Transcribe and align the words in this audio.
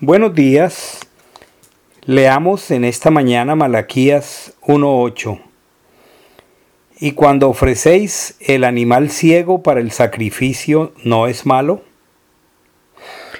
Buenos 0.00 0.34
días. 0.34 1.00
Leamos 2.04 2.70
en 2.70 2.84
esta 2.84 3.10
mañana 3.10 3.54
Malaquías 3.54 4.52
1.8. 4.66 5.40
Y 7.00 7.12
cuando 7.12 7.48
ofrecéis 7.48 8.36
el 8.40 8.64
animal 8.64 9.08
ciego 9.08 9.62
para 9.62 9.80
el 9.80 9.92
sacrificio, 9.92 10.92
¿no 11.02 11.28
es 11.28 11.46
malo? 11.46 11.82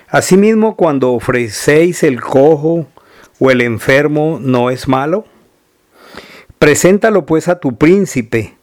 Asimismo, 0.08 0.76
cuando 0.76 1.12
ofrecéis 1.12 2.02
el 2.02 2.22
cojo 2.22 2.86
o 3.38 3.50
el 3.50 3.60
enfermo, 3.60 4.38
¿no 4.40 4.70
es 4.70 4.88
malo? 4.88 5.26
Preséntalo 6.58 7.26
pues 7.26 7.48
a 7.48 7.60
tu 7.60 7.76
príncipe. 7.76 8.56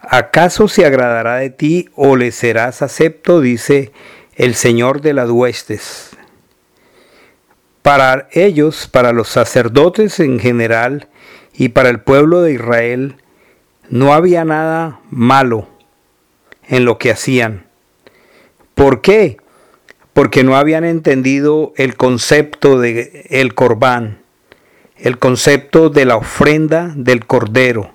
¿Acaso 0.00 0.68
se 0.68 0.86
agradará 0.86 1.36
de 1.36 1.50
ti 1.50 1.90
o 1.96 2.16
le 2.16 2.32
serás 2.32 2.80
acepto? 2.80 3.42
dice 3.42 3.92
el 4.36 4.54
Señor 4.54 5.02
de 5.02 5.12
las 5.12 5.28
huestes. 5.28 6.09
Para 7.82 8.28
ellos, 8.32 8.88
para 8.88 9.12
los 9.12 9.28
sacerdotes 9.28 10.20
en 10.20 10.38
general 10.38 11.08
y 11.54 11.70
para 11.70 11.88
el 11.88 12.00
pueblo 12.00 12.42
de 12.42 12.52
Israel, 12.52 13.16
no 13.88 14.12
había 14.12 14.44
nada 14.44 15.00
malo 15.10 15.68
en 16.68 16.84
lo 16.84 16.98
que 16.98 17.10
hacían. 17.10 17.66
¿Por 18.74 19.00
qué? 19.00 19.38
Porque 20.12 20.44
no 20.44 20.56
habían 20.56 20.84
entendido 20.84 21.72
el 21.76 21.96
concepto 21.96 22.78
de 22.78 23.26
el 23.30 23.54
corbán, 23.54 24.22
el 24.96 25.18
concepto 25.18 25.90
de 25.90 26.04
la 26.04 26.16
ofrenda 26.16 26.92
del 26.94 27.26
cordero. 27.26 27.94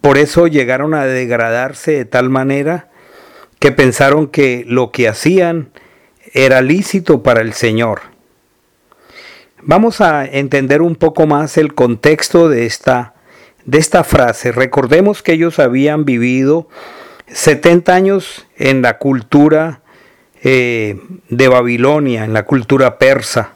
Por 0.00 0.18
eso 0.18 0.46
llegaron 0.46 0.94
a 0.94 1.04
degradarse 1.04 1.92
de 1.92 2.04
tal 2.04 2.30
manera 2.30 2.90
que 3.58 3.72
pensaron 3.72 4.28
que 4.28 4.64
lo 4.66 4.92
que 4.92 5.08
hacían 5.08 5.70
era 6.32 6.60
lícito 6.60 7.22
para 7.22 7.40
el 7.40 7.54
Señor. 7.54 8.15
Vamos 9.62 10.00
a 10.00 10.24
entender 10.24 10.82
un 10.82 10.96
poco 10.96 11.26
más 11.26 11.56
el 11.56 11.74
contexto 11.74 12.48
de 12.48 12.66
esta, 12.66 13.14
de 13.64 13.78
esta 13.78 14.04
frase. 14.04 14.52
Recordemos 14.52 15.22
que 15.22 15.32
ellos 15.32 15.58
habían 15.58 16.04
vivido 16.04 16.68
70 17.28 17.94
años 17.94 18.46
en 18.56 18.82
la 18.82 18.98
cultura 18.98 19.80
eh, 20.42 21.00
de 21.30 21.48
Babilonia, 21.48 22.24
en 22.24 22.34
la 22.34 22.44
cultura 22.44 22.98
persa. 22.98 23.54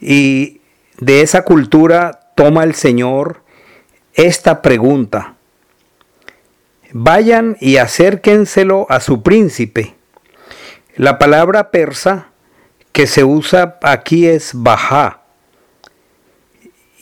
Y 0.00 0.60
de 1.00 1.22
esa 1.22 1.42
cultura 1.42 2.32
toma 2.34 2.64
el 2.64 2.74
Señor 2.74 3.42
esta 4.12 4.60
pregunta. 4.60 5.34
Vayan 6.92 7.56
y 7.60 7.78
acérquenselo 7.78 8.86
a 8.90 9.00
su 9.00 9.22
príncipe. 9.22 9.94
La 10.94 11.18
palabra 11.18 11.70
persa 11.70 12.28
que 12.96 13.06
se 13.06 13.24
usa 13.24 13.78
aquí 13.82 14.26
es 14.26 14.52
bajá. 14.54 15.20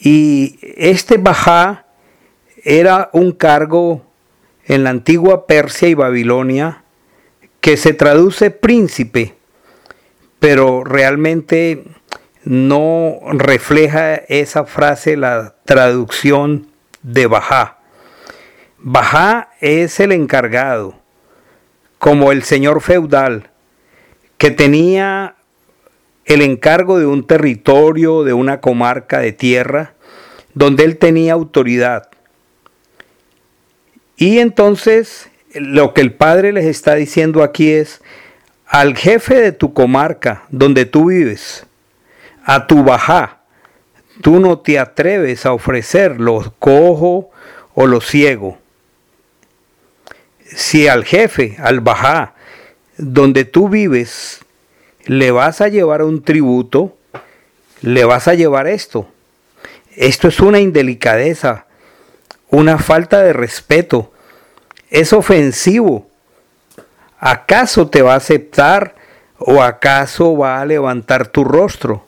Y 0.00 0.58
este 0.60 1.18
bajá 1.18 1.86
era 2.64 3.10
un 3.12 3.30
cargo 3.30 4.04
en 4.64 4.82
la 4.82 4.90
antigua 4.90 5.46
Persia 5.46 5.86
y 5.86 5.94
Babilonia 5.94 6.82
que 7.60 7.76
se 7.76 7.94
traduce 7.94 8.50
príncipe, 8.50 9.36
pero 10.40 10.82
realmente 10.82 11.84
no 12.42 13.20
refleja 13.30 14.16
esa 14.16 14.64
frase 14.64 15.16
la 15.16 15.54
traducción 15.64 16.72
de 17.04 17.28
bajá. 17.28 17.78
Bajá 18.78 19.50
es 19.60 20.00
el 20.00 20.10
encargado, 20.10 20.96
como 22.00 22.32
el 22.32 22.42
señor 22.42 22.80
feudal, 22.80 23.50
que 24.38 24.50
tenía 24.50 25.36
el 26.24 26.42
encargo 26.42 26.98
de 26.98 27.06
un 27.06 27.26
territorio, 27.26 28.24
de 28.24 28.32
una 28.32 28.60
comarca 28.60 29.18
de 29.20 29.32
tierra, 29.32 29.94
donde 30.54 30.84
él 30.84 30.98
tenía 30.98 31.32
autoridad. 31.32 32.08
Y 34.16 34.38
entonces 34.38 35.28
lo 35.54 35.94
que 35.94 36.00
el 36.00 36.12
Padre 36.12 36.52
les 36.52 36.64
está 36.66 36.94
diciendo 36.94 37.42
aquí 37.42 37.70
es, 37.70 38.02
al 38.66 38.96
jefe 38.96 39.34
de 39.34 39.52
tu 39.52 39.72
comarca, 39.72 40.44
donde 40.50 40.84
tú 40.84 41.06
vives, 41.06 41.66
a 42.44 42.66
tu 42.66 42.82
bajá, 42.84 43.40
tú 44.20 44.40
no 44.40 44.58
te 44.58 44.78
atreves 44.78 45.46
a 45.46 45.52
ofrecer 45.52 46.20
los 46.20 46.50
cojo 46.58 47.30
o 47.74 47.86
los 47.86 48.06
ciego. 48.06 48.58
Si 50.44 50.88
al 50.88 51.04
jefe, 51.04 51.56
al 51.58 51.80
bajá, 51.80 52.34
donde 52.96 53.44
tú 53.44 53.68
vives, 53.68 54.43
le 55.06 55.30
vas 55.30 55.60
a 55.60 55.68
llevar 55.68 56.02
un 56.02 56.22
tributo, 56.22 56.96
le 57.80 58.04
vas 58.04 58.28
a 58.28 58.34
llevar 58.34 58.66
esto. 58.66 59.08
Esto 59.96 60.28
es 60.28 60.40
una 60.40 60.60
indelicadeza, 60.60 61.66
una 62.48 62.78
falta 62.78 63.22
de 63.22 63.32
respeto, 63.32 64.12
es 64.90 65.12
ofensivo. 65.12 66.08
¿Acaso 67.18 67.88
te 67.88 68.02
va 68.02 68.14
a 68.14 68.18
aceptar 68.18 68.94
o 69.38 69.62
acaso 69.62 70.36
va 70.36 70.60
a 70.60 70.66
levantar 70.66 71.28
tu 71.28 71.44
rostro? 71.44 72.06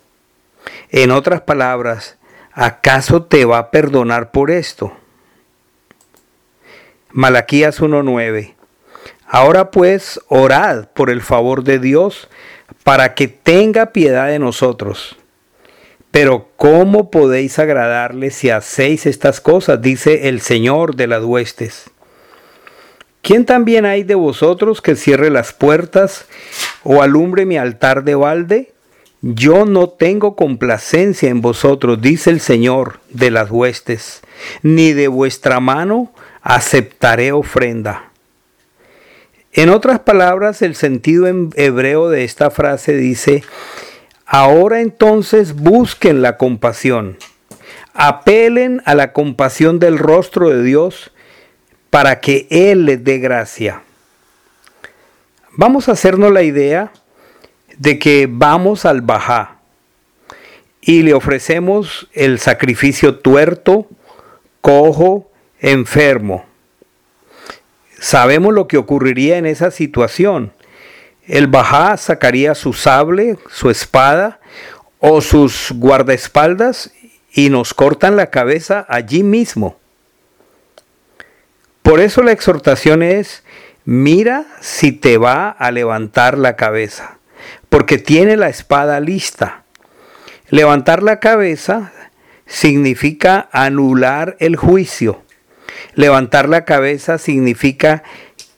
En 0.89 1.11
otras 1.11 1.41
palabras, 1.41 2.17
¿acaso 2.53 3.23
te 3.23 3.45
va 3.45 3.57
a 3.57 3.71
perdonar 3.71 4.31
por 4.31 4.51
esto? 4.51 4.93
Malaquías 7.11 7.81
1.9 7.81 8.53
Ahora 9.25 9.71
pues, 9.71 10.21
orad 10.29 10.87
por 10.89 11.09
el 11.09 11.21
favor 11.21 11.63
de 11.63 11.79
Dios 11.79 12.29
para 12.83 13.13
que 13.13 13.27
tenga 13.27 13.87
piedad 13.87 14.27
de 14.27 14.39
nosotros. 14.39 15.17
Pero 16.11 16.49
¿cómo 16.55 17.11
podéis 17.11 17.59
agradarle 17.59 18.31
si 18.31 18.49
hacéis 18.49 19.05
estas 19.05 19.41
cosas? 19.41 19.81
dice 19.81 20.29
el 20.29 20.41
Señor 20.41 20.95
de 20.95 21.07
las 21.07 21.23
huestes. 21.23 21.91
¿Quién 23.21 23.45
también 23.45 23.85
hay 23.85 24.03
de 24.03 24.15
vosotros 24.15 24.81
que 24.81 24.95
cierre 24.95 25.29
las 25.29 25.51
puertas 25.51 26.25
o 26.83 27.01
alumbre 27.01 27.45
mi 27.45 27.57
altar 27.57 28.03
de 28.03 28.15
balde? 28.15 28.73
Yo 29.21 29.65
no 29.65 29.89
tengo 29.89 30.35
complacencia 30.35 31.29
en 31.29 31.41
vosotros, 31.41 31.99
dice 32.01 32.29
el 32.29 32.39
Señor 32.39 32.99
de 33.09 33.31
las 33.31 33.51
huestes, 33.51 34.21
ni 34.61 34.93
de 34.93 35.07
vuestra 35.07 35.59
mano 35.59 36.13
aceptaré 36.41 37.31
ofrenda. 37.31 38.11
En 39.57 39.69
otras 39.69 39.99
palabras, 39.99 40.61
el 40.61 40.75
sentido 40.75 41.25
en 41.25 41.49
hebreo 41.55 42.09
de 42.09 42.23
esta 42.23 42.51
frase 42.51 42.95
dice, 42.95 43.43
ahora 44.27 44.81
entonces 44.81 45.55
busquen 45.55 46.21
la 46.21 46.37
compasión, 46.37 47.17
apelen 47.95 48.83
a 48.85 48.93
la 48.93 49.13
compasión 49.13 49.79
del 49.79 49.97
rostro 49.97 50.51
de 50.51 50.61
Dios 50.61 51.11
para 51.89 52.19
que 52.19 52.45
Él 52.51 52.85
les 52.85 53.03
dé 53.03 53.17
gracia. 53.17 53.81
Vamos 55.53 55.89
a 55.89 55.93
hacernos 55.93 56.31
la 56.31 56.43
idea 56.43 56.91
de 57.79 57.97
que 57.97 58.27
vamos 58.29 58.85
al 58.85 59.01
Bajá 59.01 59.57
y 60.81 61.01
le 61.01 61.15
ofrecemos 61.15 62.07
el 62.13 62.37
sacrificio 62.37 63.17
tuerto, 63.17 63.87
cojo, 64.61 65.31
enfermo 65.59 66.46
sabemos 68.07 68.53
lo 68.53 68.69
que 68.69 68.77
ocurriría 68.77 69.37
en 69.37 69.45
esa 69.45 69.69
situación. 69.69 70.53
El 71.25 71.47
Bajá 71.47 71.97
sacaría 71.97 72.55
su 72.55 72.71
sable, 72.71 73.37
su 73.51 73.69
espada 73.69 74.39
o 74.99 75.19
sus 75.19 75.73
guardaespaldas 75.75 76.93
y 77.33 77.49
nos 77.49 77.73
cortan 77.73 78.15
la 78.15 78.27
cabeza 78.27 78.85
allí 78.87 79.23
mismo. 79.23 79.77
Por 81.81 81.99
eso 81.99 82.23
la 82.23 82.31
exhortación 82.31 83.03
es, 83.03 83.43
mira 83.83 84.45
si 84.61 84.93
te 84.93 85.17
va 85.17 85.49
a 85.49 85.69
levantar 85.71 86.37
la 86.37 86.55
cabeza, 86.55 87.19
porque 87.67 87.97
tiene 87.97 88.37
la 88.37 88.47
espada 88.47 89.01
lista. 89.01 89.65
Levantar 90.49 91.03
la 91.03 91.19
cabeza 91.19 91.91
significa 92.45 93.49
anular 93.51 94.37
el 94.39 94.55
juicio 94.55 95.26
Levantar 95.97 96.47
la 96.47 96.63
cabeza 96.63 97.17
significa 97.17 98.03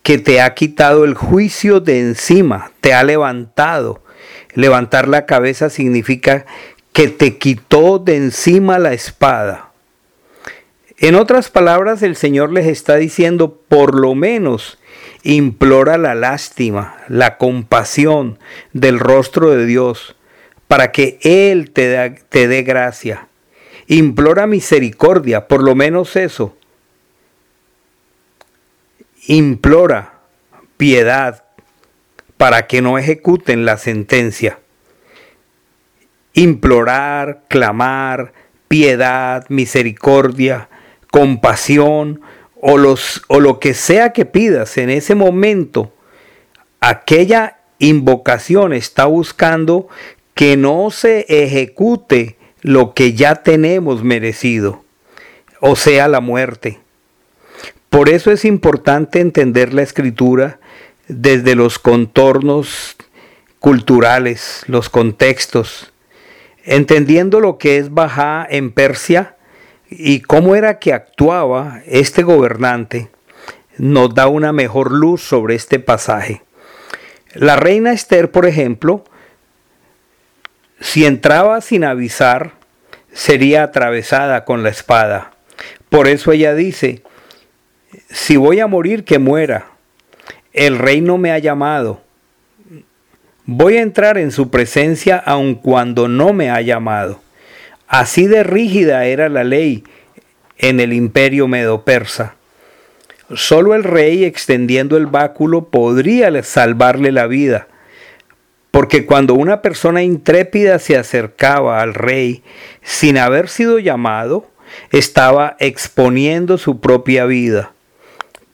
que 0.03 0.17
te 0.17 0.41
ha 0.41 0.53
quitado 0.55 1.05
el 1.05 1.13
juicio 1.13 1.79
de 1.79 2.01
encima, 2.01 2.73
te 2.81 2.93
ha 2.93 3.01
levantado. 3.05 4.03
Levantar 4.55 5.07
la 5.07 5.25
cabeza 5.25 5.69
significa 5.69 6.45
que 6.91 7.07
te 7.07 7.37
quitó 7.37 7.97
de 7.97 8.17
encima 8.17 8.77
la 8.77 8.91
espada. 8.91 9.71
En 10.97 11.15
otras 11.15 11.49
palabras, 11.49 12.03
el 12.03 12.17
Señor 12.17 12.51
les 12.51 12.67
está 12.67 12.97
diciendo, 12.97 13.61
por 13.69 13.97
lo 13.97 14.15
menos, 14.15 14.77
implora 15.23 15.97
la 15.97 16.15
lástima, 16.15 16.97
la 17.07 17.37
compasión 17.37 18.37
del 18.73 18.99
rostro 18.99 19.51
de 19.51 19.65
Dios, 19.65 20.17
para 20.67 20.91
que 20.91 21.19
Él 21.21 21.71
te, 21.71 21.87
dé 22.47 22.63
gracia. 22.63 23.29
Implora 23.87 24.45
misericordia, 24.45 25.47
por 25.47 25.63
lo 25.63 25.73
menos 25.73 26.17
eso 26.17 26.57
implora 29.29 30.13
piedad 30.75 31.43
para 32.37 32.65
que 32.65 32.81
no 32.81 32.97
ejecuten 32.97 33.63
la 33.63 33.77
sentencia. 33.77 34.59
implorar, 36.33 37.43
clamar, 37.47 38.33
piedad, 38.67 39.45
misericordia, 39.49 40.69
compasión 41.11 42.21
o, 42.61 42.77
los, 42.77 43.23
o 43.27 43.39
lo 43.39 43.59
que 43.59 43.73
sea 43.73 44.13
que 44.13 44.25
pidas 44.25 44.77
en 44.77 44.89
ese 44.89 45.15
momento, 45.15 45.93
aquella 46.79 47.59
invocación 47.77 48.73
está 48.73 49.05
buscando 49.05 49.89
que 50.33 50.55
no 50.55 50.91
se 50.91 51.25
ejecute 51.27 52.37
lo 52.61 52.93
que 52.93 53.13
ya 53.13 53.43
tenemos 53.43 54.03
merecido, 54.03 54.83
o 55.59 55.75
sea, 55.75 56.07
la 56.07 56.21
muerte. 56.21 56.79
Por 57.89 58.09
eso 58.09 58.31
es 58.31 58.45
importante 58.45 59.19
entender 59.19 59.73
la 59.73 59.81
escritura 59.81 60.59
desde 61.07 61.55
los 61.55 61.79
contornos 61.79 62.95
culturales, 63.59 64.63
los 64.67 64.89
contextos, 64.89 65.91
entendiendo 66.63 67.39
lo 67.39 67.57
que 67.57 67.77
es 67.77 67.93
Bajá 67.93 68.45
en 68.49 68.71
Persia 68.71 69.35
y 69.89 70.21
cómo 70.21 70.55
era 70.55 70.77
que 70.77 70.93
actuaba 70.93 71.81
este 71.87 72.21
gobernante, 72.21 73.09
nos 73.77 74.13
da 74.13 74.27
una 74.27 74.53
mejor 74.53 74.91
luz 74.91 75.21
sobre 75.21 75.55
este 75.55 75.79
pasaje. 75.79 76.43
La 77.33 77.55
reina 77.55 77.91
Esther, 77.91 78.29
por 78.29 78.45
ejemplo, 78.45 79.03
si 80.79 81.05
entraba 81.05 81.59
sin 81.61 81.83
avisar, 81.83 82.53
sería 83.11 83.63
atravesada 83.63 84.45
con 84.45 84.61
la 84.61 84.69
espada. 84.69 85.31
Por 85.89 86.07
eso 86.07 86.31
ella 86.31 86.53
dice, 86.53 87.03
si 88.09 88.37
voy 88.37 88.59
a 88.59 88.67
morir, 88.67 89.03
que 89.03 89.19
muera. 89.19 89.67
El 90.53 90.77
rey 90.77 91.01
no 91.01 91.17
me 91.17 91.31
ha 91.31 91.39
llamado. 91.39 92.01
Voy 93.45 93.77
a 93.77 93.81
entrar 93.81 94.17
en 94.17 94.31
su 94.31 94.49
presencia 94.49 95.17
aun 95.17 95.55
cuando 95.55 96.07
no 96.07 96.33
me 96.33 96.49
ha 96.49 96.61
llamado. 96.61 97.21
Así 97.87 98.27
de 98.27 98.43
rígida 98.43 99.05
era 99.05 99.29
la 99.29 99.43
ley 99.43 99.83
en 100.57 100.79
el 100.79 100.93
imperio 100.93 101.47
medo-persa. 101.47 102.35
Solo 103.33 103.75
el 103.75 103.83
rey 103.83 104.23
extendiendo 104.25 104.97
el 104.97 105.05
báculo 105.05 105.65
podría 105.65 106.43
salvarle 106.43 107.11
la 107.11 107.27
vida, 107.27 107.67
porque 108.71 109.05
cuando 109.05 109.35
una 109.35 109.61
persona 109.61 110.03
intrépida 110.03 110.79
se 110.79 110.97
acercaba 110.97 111.81
al 111.81 111.93
rey 111.93 112.43
sin 112.81 113.17
haber 113.17 113.49
sido 113.49 113.77
llamado, 113.79 114.47
estaba 114.91 115.55
exponiendo 115.59 116.57
su 116.57 116.79
propia 116.79 117.25
vida. 117.25 117.71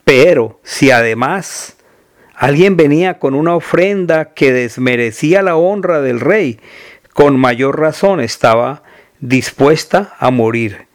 Pero 0.06 0.60
si 0.64 0.92
además 0.92 1.76
alguien 2.36 2.78
venía 2.78 3.20
con 3.20 3.34
una 3.34 3.56
ofrenda 3.56 4.34
que 4.34 4.54
desmerecía 4.54 5.42
la 5.42 5.58
honra 5.58 6.00
del 6.00 6.20
rey, 6.20 6.60
con 7.14 7.40
mayor 7.40 7.80
razón 7.80 8.22
estaba 8.22 8.84
dispuesta 9.20 10.16
a 10.20 10.30
morir. 10.32 10.88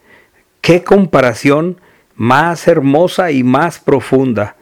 Qué 0.60 0.84
comparación 0.84 1.80
más 2.14 2.68
hermosa 2.68 3.32
y 3.32 3.42
más 3.42 3.80
profunda. 3.80 4.56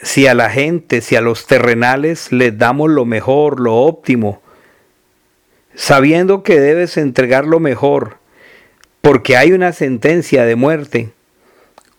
Si 0.00 0.26
a 0.26 0.34
la 0.34 0.48
gente, 0.48 1.02
si 1.02 1.16
a 1.16 1.20
los 1.20 1.46
terrenales 1.46 2.32
les 2.32 2.56
damos 2.56 2.88
lo 2.88 3.04
mejor, 3.04 3.60
lo 3.60 3.76
óptimo, 3.76 4.40
sabiendo 5.74 6.42
que 6.42 6.58
debes 6.58 6.96
entregar 6.96 7.46
lo 7.46 7.60
mejor, 7.60 8.16
porque 9.02 9.36
hay 9.36 9.52
una 9.52 9.72
sentencia 9.72 10.44
de 10.44 10.56
muerte, 10.56 11.12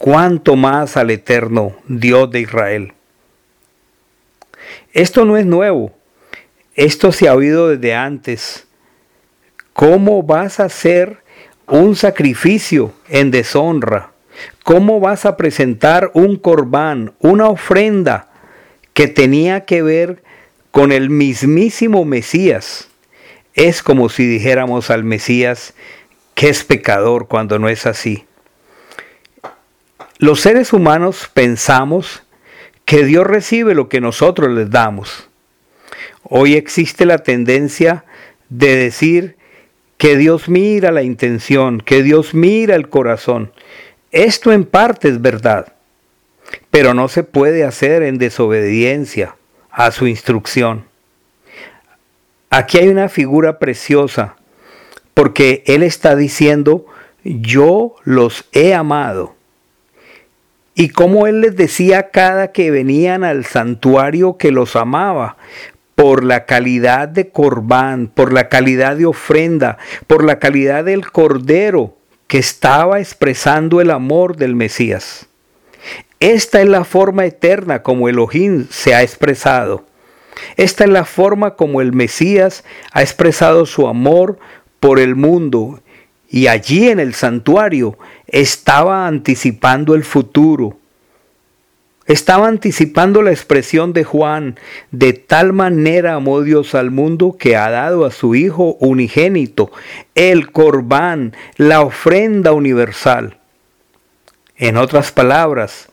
cuánto 0.01 0.55
más 0.55 0.97
al 0.97 1.11
eterno 1.11 1.75
Dios 1.87 2.31
de 2.31 2.39
Israel. 2.39 2.93
Esto 4.93 5.25
no 5.25 5.37
es 5.37 5.45
nuevo, 5.45 5.93
esto 6.73 7.11
se 7.11 7.27
ha 7.27 7.35
oído 7.35 7.69
desde 7.69 7.93
antes. 7.93 8.65
¿Cómo 9.73 10.23
vas 10.23 10.59
a 10.59 10.65
hacer 10.65 11.19
un 11.67 11.95
sacrificio 11.95 12.93
en 13.09 13.29
deshonra? 13.29 14.11
¿Cómo 14.63 14.99
vas 14.99 15.25
a 15.27 15.37
presentar 15.37 16.09
un 16.15 16.35
corbán, 16.35 17.13
una 17.19 17.47
ofrenda 17.47 18.27
que 18.93 19.07
tenía 19.07 19.65
que 19.65 19.83
ver 19.83 20.23
con 20.71 20.91
el 20.91 21.11
mismísimo 21.11 22.05
Mesías? 22.05 22.89
Es 23.53 23.83
como 23.83 24.09
si 24.09 24.25
dijéramos 24.25 24.89
al 24.89 25.03
Mesías 25.03 25.75
que 26.33 26.49
es 26.49 26.63
pecador 26.63 27.27
cuando 27.27 27.59
no 27.59 27.69
es 27.69 27.85
así. 27.85 28.25
Los 30.21 30.41
seres 30.41 30.71
humanos 30.71 31.31
pensamos 31.33 32.21
que 32.85 33.03
Dios 33.05 33.25
recibe 33.25 33.73
lo 33.73 33.89
que 33.89 33.99
nosotros 33.99 34.51
les 34.51 34.69
damos. 34.69 35.27
Hoy 36.21 36.53
existe 36.53 37.07
la 37.07 37.17
tendencia 37.17 38.05
de 38.47 38.75
decir 38.75 39.35
que 39.97 40.17
Dios 40.17 40.47
mira 40.47 40.91
la 40.91 41.01
intención, 41.01 41.81
que 41.81 42.03
Dios 42.03 42.35
mira 42.35 42.75
el 42.75 42.87
corazón. 42.87 43.51
Esto 44.11 44.51
en 44.51 44.65
parte 44.65 45.07
es 45.07 45.23
verdad, 45.23 45.73
pero 46.69 46.93
no 46.93 47.07
se 47.07 47.23
puede 47.23 47.63
hacer 47.63 48.03
en 48.03 48.19
desobediencia 48.19 49.35
a 49.71 49.89
su 49.89 50.05
instrucción. 50.05 50.85
Aquí 52.51 52.77
hay 52.77 52.89
una 52.89 53.09
figura 53.09 53.57
preciosa, 53.57 54.35
porque 55.15 55.63
Él 55.65 55.81
está 55.81 56.15
diciendo, 56.15 56.85
yo 57.23 57.95
los 58.03 58.45
he 58.51 58.75
amado. 58.75 59.40
Y 60.73 60.89
como 60.89 61.27
Él 61.27 61.41
les 61.41 61.55
decía 61.55 62.09
cada 62.11 62.51
que 62.51 62.71
venían 62.71 63.23
al 63.23 63.45
santuario 63.45 64.37
que 64.37 64.51
los 64.51 64.75
amaba, 64.75 65.37
por 65.95 66.23
la 66.23 66.45
calidad 66.45 67.07
de 67.07 67.29
corbán, 67.29 68.07
por 68.07 68.33
la 68.33 68.49
calidad 68.49 68.95
de 68.95 69.05
ofrenda, 69.05 69.77
por 70.07 70.23
la 70.23 70.39
calidad 70.39 70.85
del 70.85 71.11
cordero 71.11 71.95
que 72.27 72.39
estaba 72.39 72.99
expresando 72.99 73.81
el 73.81 73.91
amor 73.91 74.37
del 74.37 74.55
Mesías. 74.55 75.27
Esta 76.19 76.61
es 76.61 76.69
la 76.69 76.85
forma 76.85 77.25
eterna 77.25 77.83
como 77.83 78.07
Elohim 78.07 78.67
se 78.69 78.95
ha 78.95 79.03
expresado. 79.03 79.85
Esta 80.55 80.85
es 80.85 80.89
la 80.89 81.05
forma 81.05 81.55
como 81.55 81.81
el 81.81 81.93
Mesías 81.93 82.63
ha 82.93 83.01
expresado 83.01 83.65
su 83.65 83.87
amor 83.87 84.39
por 84.79 84.99
el 84.99 85.15
mundo 85.15 85.81
y 86.31 86.47
allí 86.47 86.89
en 86.89 86.99
el 86.99 87.13
santuario 87.13 87.99
estaba 88.27 89.05
anticipando 89.05 89.93
el 89.93 90.03
futuro 90.03 90.77
estaba 92.07 92.47
anticipando 92.47 93.21
la 93.21 93.31
expresión 93.31 93.93
de 93.93 94.03
Juan, 94.03 94.59
de 94.91 95.13
tal 95.13 95.53
manera 95.53 96.15
amó 96.15 96.41
Dios 96.41 96.75
al 96.75 96.91
mundo 96.91 97.37
que 97.37 97.55
ha 97.55 97.69
dado 97.69 98.05
a 98.05 98.11
su 98.11 98.35
Hijo 98.35 98.75
unigénito, 98.79 99.71
el 100.15 100.51
corbán, 100.51 101.35
la 101.57 101.81
ofrenda 101.81 102.53
universal. 102.53 103.37
En 104.57 104.77
otras 104.77 105.11
palabras, 105.11 105.89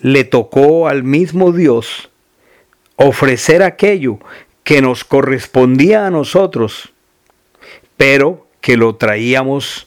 le 0.00 0.24
tocó 0.24 0.88
al 0.88 1.02
mismo 1.02 1.52
Dios 1.52 2.10
ofrecer 2.96 3.62
aquello 3.62 4.18
que 4.64 4.80
nos 4.80 5.04
correspondía 5.04 6.06
a 6.06 6.10
nosotros, 6.10 6.92
pero 7.96 8.46
que 8.62 8.78
lo 8.78 8.94
traíamos 8.94 9.86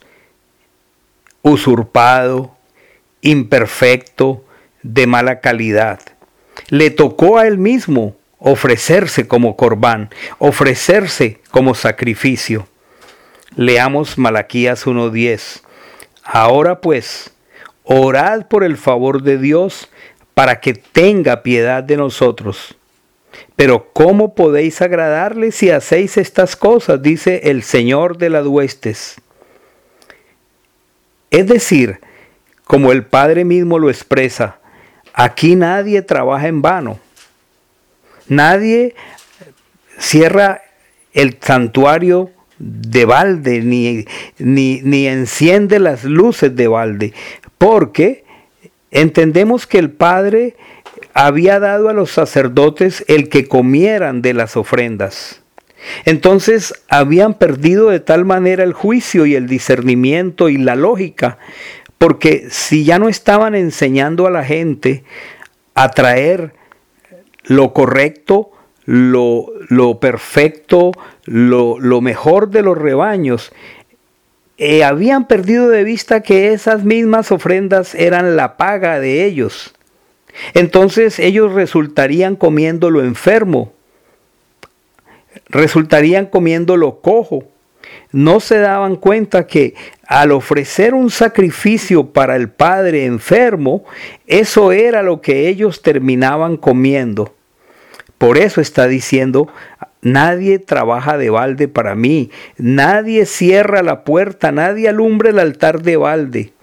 usurpado, 1.41 2.55
imperfecto, 3.21 4.45
de 4.83 5.07
mala 5.07 5.39
calidad. 5.39 5.99
Le 6.69 6.91
tocó 6.91 7.39
a 7.39 7.47
él 7.47 7.57
mismo 7.57 8.15
ofrecerse 8.37 9.27
como 9.27 9.55
corbán, 9.55 10.11
ofrecerse 10.37 11.39
como 11.49 11.73
sacrificio. 11.73 12.67
Leamos 13.55 14.19
Malaquías 14.19 14.85
1.10. 14.85 15.61
Ahora 16.23 16.81
pues, 16.81 17.31
orad 17.83 18.45
por 18.47 18.63
el 18.63 18.77
favor 18.77 19.23
de 19.23 19.39
Dios 19.39 19.89
para 20.35 20.59
que 20.59 20.73
tenga 20.73 21.41
piedad 21.41 21.83
de 21.83 21.97
nosotros. 21.97 22.75
Pero 23.55 23.89
¿cómo 23.93 24.35
podéis 24.35 24.81
agradarle 24.81 25.51
si 25.51 25.69
hacéis 25.69 26.17
estas 26.17 26.55
cosas? 26.55 27.01
dice 27.01 27.41
el 27.45 27.63
Señor 27.63 28.17
de 28.17 28.29
las 28.29 28.45
huestes. 28.45 29.15
Es 31.31 31.47
decir, 31.47 31.99
como 32.65 32.91
el 32.91 33.05
Padre 33.05 33.45
mismo 33.45 33.79
lo 33.79 33.89
expresa, 33.89 34.59
Aquí 35.17 35.55
nadie 35.55 36.01
trabaja 36.01 36.49
en 36.49 36.61
vano. 36.61 36.99
Nadie 38.27 38.95
cierra 39.97 40.61
el 41.13 41.37
santuario 41.39 42.31
de 42.59 43.05
balde, 43.05 43.61
ni, 43.61 44.05
ni, 44.37 44.81
ni, 44.81 45.07
enciende 45.07 45.79
las 45.79 46.03
luces 46.03 46.53
de 46.53 46.67
balde, 46.67 47.13
porque 47.57 48.25
entendemos 48.91 49.65
que 49.65 49.79
el 49.79 49.89
Padre 49.89 50.57
había 51.15 51.59
dado 51.59 51.89
a 51.89 51.93
los 51.93 52.11
sacerdotes 52.11 53.03
el 53.07 53.29
que 53.29 53.47
comieran 53.47 54.21
de 54.21 54.35
las 54.35 54.55
ofrendas. 54.55 55.41
Entonces 56.05 56.73
habían 56.87 57.33
perdido 57.33 57.89
de 57.89 57.99
tal 57.99 58.25
manera 58.25 58.63
el 58.63 58.73
juicio 58.73 59.25
y 59.25 59.33
el 59.33 59.47
discernimiento 59.47 60.49
y 60.49 60.57
la 60.57 60.75
lógica 60.75 61.39
porque 61.97 62.47
si 62.49 62.83
ya 62.83 62.99
no 62.99 63.09
estaban 63.09 63.55
enseñando 63.55 64.27
a 64.27 64.31
la 64.31 64.43
gente 64.43 65.03
a 65.73 65.89
traer 65.89 66.53
lo 67.43 67.73
correcto, 67.73 68.51
lo, 68.85 69.47
lo 69.69 69.99
perfecto, 69.99 70.91
lo, 71.25 72.01
mejor 72.01 72.49
de 72.49 72.61
los 72.61 72.77
rebaños, 72.77 73.51
eh, 74.57 74.83
habían 74.83 75.27
perdido 75.27 75.69
de 75.69 75.83
vista 75.83 76.21
que 76.21 76.53
esas 76.53 76.83
mismas 76.83 77.31
ofrendas 77.31 77.95
eran 77.95 78.35
la 78.35 78.57
paga 78.57 78.99
de 78.99 79.25
ellos. 79.25 79.73
Entonces 80.53 81.19
ellos 81.19 81.53
resultarían 81.53 82.35
comiendo 82.35 82.89
lo 82.89 83.03
enfermo, 83.03 83.73
resultarían 85.49 86.25
comiendo 86.27 86.77
lo 86.77 86.99
cojo. 87.01 87.45
No 88.11 88.39
se 88.39 88.57
daban 88.57 88.95
cuenta 88.95 89.45
que 89.47 89.75
al 90.07 90.31
ofrecer 90.31 90.93
un 90.93 91.09
sacrificio 91.09 92.07
para 92.07 92.35
el 92.35 92.49
padre 92.49 93.05
enfermo, 93.05 93.83
eso 94.27 94.71
era 94.71 95.03
lo 95.03 95.21
que 95.21 95.47
ellos 95.47 95.81
terminaban 95.81 96.57
comiendo. 96.57 97.35
Por 98.17 98.37
eso 98.37 98.61
está 98.61 98.87
diciendo, 98.87 99.49
nadie 100.01 100.59
trabaja 100.59 101.17
de 101.17 101.29
balde 101.29 101.67
para 101.67 101.95
mí, 101.95 102.31
nadie 102.57 103.25
cierra 103.25 103.83
la 103.83 104.03
puerta, 104.03 104.51
nadie 104.51 104.87
alumbra 104.87 105.29
el 105.29 105.39
altar 105.39 105.81
de 105.81 105.97
balde. 105.97 106.54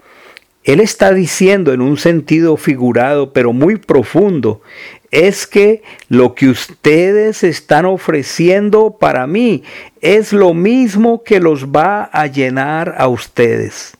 Él 0.63 0.79
está 0.79 1.13
diciendo 1.13 1.73
en 1.73 1.81
un 1.81 1.97
sentido 1.97 2.55
figurado, 2.57 3.33
pero 3.33 3.51
muy 3.51 3.75
profundo, 3.75 4.61
es 5.11 5.45
que 5.45 5.83
lo 6.07 6.33
que 6.35 6.47
ustedes 6.47 7.43
están 7.43 7.85
ofreciendo 7.85 8.97
para 8.99 9.27
mí 9.27 9.63
es 10.01 10.33
lo 10.33 10.53
mismo 10.53 11.23
que 11.23 11.39
los 11.39 11.67
va 11.67 12.05
a 12.05 12.27
llenar 12.27 12.95
a 12.97 13.07
ustedes. 13.07 13.95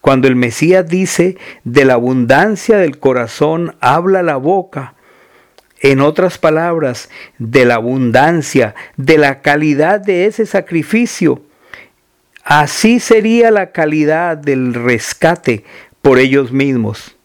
Cuando 0.00 0.28
el 0.28 0.36
Mesías 0.36 0.88
dice, 0.88 1.36
de 1.64 1.84
la 1.84 1.94
abundancia 1.94 2.78
del 2.78 2.98
corazón 2.98 3.76
habla 3.80 4.22
la 4.22 4.36
boca, 4.36 4.94
en 5.80 6.00
otras 6.00 6.38
palabras, 6.38 7.10
de 7.38 7.66
la 7.66 7.74
abundancia, 7.74 8.74
de 8.96 9.18
la 9.18 9.42
calidad 9.42 10.00
de 10.00 10.26
ese 10.26 10.46
sacrificio, 10.46 11.42
Así 12.44 13.00
sería 13.00 13.50
la 13.50 13.72
calidad 13.72 14.36
del 14.36 14.74
rescate 14.74 15.64
por 16.02 16.18
ellos 16.18 16.52
mismos. 16.52 17.16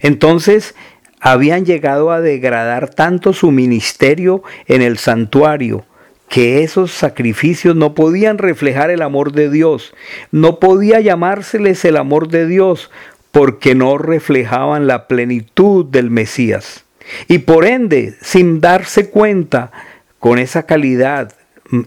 Entonces, 0.00 0.74
habían 1.18 1.64
llegado 1.64 2.10
a 2.10 2.20
degradar 2.20 2.90
tanto 2.90 3.32
su 3.32 3.50
ministerio 3.50 4.42
en 4.66 4.82
el 4.82 4.98
santuario, 4.98 5.86
que 6.28 6.62
esos 6.62 6.92
sacrificios 6.92 7.74
no 7.74 7.94
podían 7.94 8.36
reflejar 8.36 8.90
el 8.90 9.00
amor 9.00 9.32
de 9.32 9.48
Dios, 9.48 9.94
no 10.30 10.60
podía 10.60 11.00
llamárseles 11.00 11.84
el 11.86 11.96
amor 11.96 12.28
de 12.28 12.46
Dios, 12.46 12.90
porque 13.32 13.74
no 13.74 13.96
reflejaban 13.96 14.86
la 14.86 15.08
plenitud 15.08 15.86
del 15.86 16.10
Mesías. 16.10 16.84
Y 17.28 17.38
por 17.38 17.64
ende, 17.64 18.14
sin 18.20 18.60
darse 18.60 19.08
cuenta, 19.08 19.72
con 20.18 20.38
esa 20.38 20.64
calidad 20.64 21.32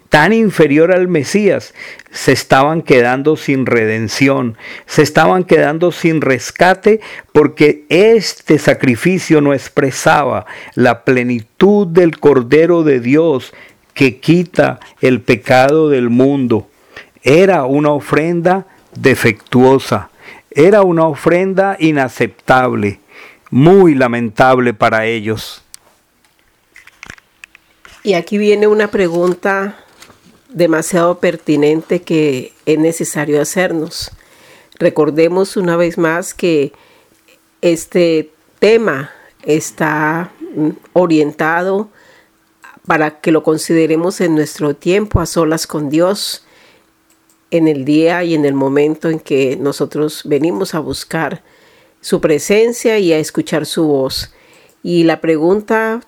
tan 0.10 0.32
inferior 0.32 0.92
al 0.92 1.08
Mesías, 1.08 1.74
se 2.12 2.32
estaban 2.32 2.82
quedando 2.84 3.36
sin 3.36 3.66
redención, 3.66 4.58
se 4.86 5.02
estaban 5.02 5.44
quedando 5.44 5.92
sin 5.92 6.22
rescate 6.22 7.00
porque 7.32 7.86
este 7.90 8.60
sacrificio 8.60 9.42
no 9.42 9.54
expresaba 9.54 10.46
la 10.76 11.04
plenitud 11.04 11.88
del 11.88 12.20
Cordero 12.20 12.84
de 12.84 13.00
Dios 13.00 13.54
que 13.94 14.20
quita 14.20 14.80
el 15.02 15.22
pecado 15.22 15.90
del 15.90 16.10
mundo. 16.10 16.68
Era 17.24 17.66
una 17.66 17.92
ofrenda 17.92 18.68
defectuosa, 18.96 20.10
era 20.52 20.84
una 20.84 21.06
ofrenda 21.08 21.76
inaceptable, 21.80 23.00
muy 23.50 23.96
lamentable 23.96 24.74
para 24.74 25.06
ellos. 25.06 25.61
Y 28.04 28.16
aquí 28.16 28.40
viene 28.40 28.66
una 28.66 28.90
pregunta 28.90 29.78
demasiado 30.50 31.20
pertinente 31.20 32.02
que 32.02 32.52
es 32.66 32.80
necesario 32.80 33.40
hacernos. 33.40 34.10
Recordemos 34.80 35.56
una 35.56 35.78
vez 35.78 36.00
más 36.00 36.34
que 36.34 36.74
este 37.62 38.32
tema 38.58 39.12
está 39.44 40.32
orientado 40.94 41.90
para 42.88 43.22
que 43.22 43.32
lo 43.32 43.44
consideremos 43.44 44.20
en 44.20 44.34
nuestro 44.34 44.76
tiempo 44.76 45.20
a 45.20 45.28
solas 45.28 45.68
con 45.68 45.92
Dios, 45.92 46.44
en 47.52 47.68
el 47.68 47.86
día 47.86 48.24
y 48.24 48.34
en 48.34 48.46
el 48.46 48.56
momento 48.56 49.10
en 49.10 49.20
que 49.20 49.58
nosotros 49.58 50.24
venimos 50.26 50.74
a 50.74 50.80
buscar 50.80 51.44
su 52.00 52.20
presencia 52.20 52.98
y 52.98 53.14
a 53.14 53.20
escuchar 53.20 53.68
su 53.68 53.86
voz. 53.86 54.34
Y 54.82 55.04
la 55.04 55.22
pregunta 55.22 56.02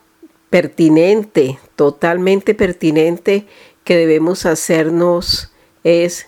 pertinente, 0.54 1.58
totalmente 1.76 2.54
pertinente 2.54 3.48
que 3.84 3.98
debemos 3.98 4.46
hacernos 4.46 5.52
es, 5.84 6.28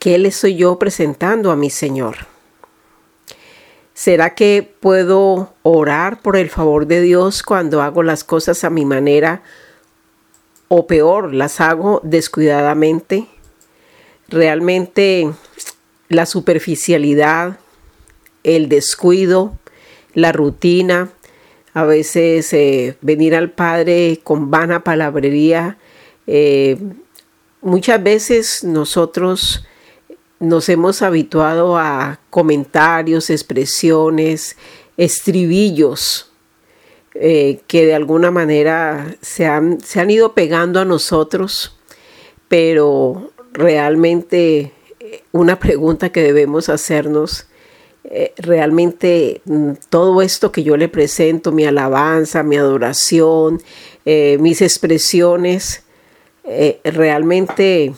¿qué 0.00 0.18
le 0.18 0.30
estoy 0.30 0.56
yo 0.56 0.80
presentando 0.80 1.52
a 1.52 1.56
mi 1.56 1.70
Señor? 1.70 2.26
¿Será 3.94 4.34
que 4.34 4.68
puedo 4.80 5.54
orar 5.62 6.22
por 6.22 6.36
el 6.36 6.50
favor 6.50 6.88
de 6.88 7.02
Dios 7.02 7.44
cuando 7.44 7.82
hago 7.82 8.02
las 8.02 8.24
cosas 8.24 8.64
a 8.64 8.70
mi 8.70 8.84
manera 8.84 9.44
o 10.66 10.88
peor, 10.88 11.32
las 11.32 11.60
hago 11.60 12.00
descuidadamente? 12.02 13.28
Realmente 14.26 15.30
la 16.08 16.26
superficialidad, 16.26 17.60
el 18.42 18.68
descuido, 18.68 19.56
la 20.14 20.32
rutina, 20.32 21.12
a 21.72 21.84
veces 21.84 22.52
eh, 22.52 22.96
venir 23.00 23.34
al 23.34 23.50
Padre 23.50 24.20
con 24.22 24.50
vana 24.50 24.82
palabrería. 24.82 25.78
Eh, 26.26 26.78
muchas 27.60 28.02
veces 28.02 28.64
nosotros 28.64 29.64
nos 30.38 30.68
hemos 30.68 31.02
habituado 31.02 31.78
a 31.78 32.18
comentarios, 32.30 33.30
expresiones, 33.30 34.56
estribillos 34.96 36.32
eh, 37.14 37.60
que 37.66 37.86
de 37.86 37.94
alguna 37.94 38.30
manera 38.30 39.16
se 39.20 39.46
han, 39.46 39.80
se 39.80 40.00
han 40.00 40.10
ido 40.10 40.32
pegando 40.32 40.80
a 40.80 40.84
nosotros, 40.84 41.76
pero 42.48 43.32
realmente 43.52 44.72
una 45.32 45.58
pregunta 45.58 46.10
que 46.10 46.22
debemos 46.22 46.68
hacernos 46.68 47.49
eh, 48.04 48.32
realmente 48.38 49.42
mm, 49.44 49.72
todo 49.90 50.22
esto 50.22 50.50
que 50.50 50.62
yo 50.62 50.76
le 50.76 50.88
presento, 50.88 51.52
mi 51.52 51.64
alabanza, 51.66 52.42
mi 52.42 52.56
adoración, 52.56 53.62
eh, 54.06 54.38
mis 54.40 54.62
expresiones, 54.62 55.84
eh, 56.44 56.80
realmente 56.84 57.94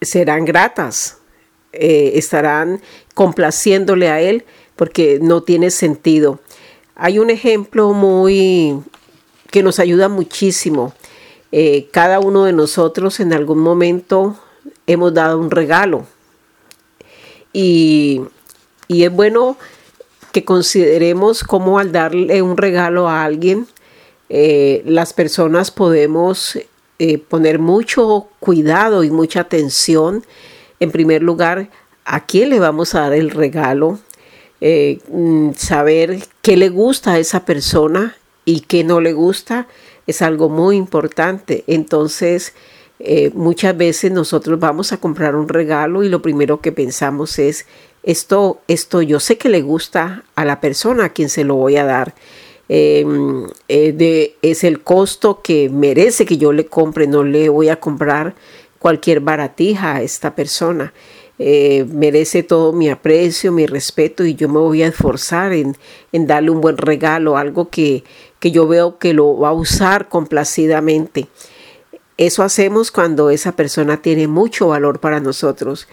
serán 0.00 0.44
gratas, 0.44 1.18
estarán 1.72 2.82
complaciéndole 3.14 4.08
a 4.08 4.20
Él 4.20 4.44
porque 4.76 5.18
no 5.22 5.42
tiene 5.42 5.70
sentido. 5.70 6.40
Hay 6.94 7.18
un 7.18 7.30
ejemplo 7.30 7.92
muy 7.92 8.78
que 9.50 9.62
nos 9.62 9.78
ayuda 9.78 10.08
muchísimo. 10.08 10.92
cada 11.92 12.18
uno 12.18 12.44
de 12.44 12.52
nosotros 12.52 13.20
en 13.20 13.32
algún 13.32 13.58
momento 13.60 14.36
hemos 14.86 15.14
dado 15.14 15.38
un 15.38 15.50
regalo 15.50 16.06
y 17.52 18.22
y 18.88 19.04
es 19.04 19.12
bueno 19.12 19.56
que 20.32 20.44
consideremos 20.44 21.44
cómo 21.44 21.78
al 21.78 21.92
darle 21.92 22.42
un 22.42 22.56
regalo 22.56 23.08
a 23.08 23.24
alguien, 23.24 23.66
eh, 24.28 24.82
las 24.86 25.12
personas 25.12 25.70
podemos 25.70 26.58
eh, 26.98 27.18
poner 27.18 27.58
mucho 27.58 28.28
cuidado 28.40 29.04
y 29.04 29.10
mucha 29.10 29.40
atención. 29.40 30.24
En 30.80 30.90
primer 30.90 31.22
lugar, 31.22 31.68
a 32.04 32.24
quién 32.24 32.50
le 32.50 32.58
vamos 32.58 32.94
a 32.94 33.00
dar 33.00 33.12
el 33.12 33.30
regalo, 33.30 33.98
eh, 34.60 35.00
mm, 35.08 35.50
saber 35.56 36.20
qué 36.40 36.56
le 36.56 36.70
gusta 36.70 37.12
a 37.12 37.18
esa 37.18 37.44
persona 37.44 38.16
y 38.44 38.60
qué 38.60 38.84
no 38.84 39.00
le 39.00 39.12
gusta 39.12 39.68
es 40.06 40.22
algo 40.22 40.48
muy 40.48 40.76
importante. 40.76 41.64
Entonces, 41.66 42.54
muchas 43.34 43.76
veces 43.76 44.12
nosotros 44.12 44.60
vamos 44.60 44.92
a 44.92 44.98
comprar 44.98 45.34
un 45.34 45.48
regalo 45.48 46.02
y 46.02 46.08
lo 46.08 46.22
primero 46.22 46.60
que 46.60 46.72
pensamos 46.72 47.38
es 47.38 47.66
esto, 48.02 48.60
esto 48.68 49.02
yo 49.02 49.20
sé 49.20 49.38
que 49.38 49.48
le 49.48 49.62
gusta 49.62 50.24
a 50.34 50.44
la 50.44 50.60
persona 50.60 51.06
a 51.06 51.08
quien 51.10 51.28
se 51.28 51.44
lo 51.44 51.54
voy 51.56 51.76
a 51.76 51.84
dar. 51.84 52.14
Em, 52.68 53.46
eh, 53.68 54.34
es 54.42 54.64
el 54.64 54.80
costo 54.82 55.42
que 55.42 55.68
merece 55.68 56.24
que 56.24 56.38
yo 56.38 56.52
le 56.52 56.66
compre, 56.66 57.06
no 57.06 57.22
le 57.22 57.48
voy 57.48 57.68
a 57.68 57.78
comprar 57.78 58.34
cualquier 58.78 59.20
baratija 59.20 59.96
a 59.96 60.02
esta 60.02 60.34
persona. 60.34 60.92
Eh, 61.38 61.84
merece 61.92 62.42
todo 62.42 62.72
mi 62.72 62.88
aprecio, 62.88 63.52
mi 63.52 63.66
respeto 63.66 64.24
y 64.24 64.34
yo 64.34 64.48
me 64.48 64.58
voy 64.58 64.82
a 64.82 64.88
esforzar 64.88 65.52
en, 65.52 65.76
en 66.12 66.26
darle 66.26 66.50
un 66.50 66.60
buen 66.60 66.76
regalo, 66.76 67.36
algo 67.36 67.68
que, 67.68 68.04
que 68.38 68.50
yo 68.50 68.66
veo 68.66 68.98
que 68.98 69.12
lo 69.12 69.38
va 69.38 69.50
a 69.50 69.52
usar 69.52 70.08
complacidamente. 70.08 71.28
Eso 72.22 72.42
hacemos 72.42 72.90
cuando 72.90 73.30
esa 73.30 73.52
persona 73.52 73.96
tiene 73.96 74.28
mucho 74.28 74.68
valor 74.68 75.00
para 75.00 75.20
nosotros 75.20 75.88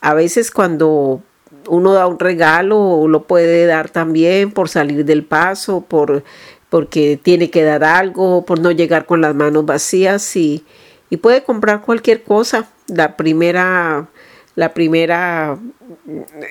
a 0.00 0.14
veces 0.14 0.50
cuando 0.50 1.22
uno 1.68 1.92
da 1.94 2.06
un 2.06 2.18
regalo, 2.18 3.06
lo 3.08 3.24
puede 3.24 3.66
dar 3.66 3.90
también 3.90 4.50
por 4.52 4.68
salir 4.68 5.04
del 5.04 5.24
paso, 5.24 5.80
por, 5.80 6.24
porque 6.68 7.18
tiene 7.22 7.50
que 7.50 7.62
dar 7.62 7.84
algo, 7.84 8.44
por 8.44 8.60
no 8.60 8.70
llegar 8.70 9.06
con 9.06 9.20
las 9.20 9.34
manos 9.34 9.64
vacías 9.64 10.36
y, 10.36 10.64
y 11.10 11.16
puede 11.16 11.42
comprar 11.42 11.80
cualquier 11.80 12.22
cosa. 12.22 12.68
La 12.86 13.16
primera, 13.16 14.08
la 14.56 14.74
primera 14.74 15.58